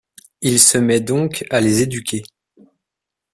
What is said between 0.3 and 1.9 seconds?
Il se met donc à les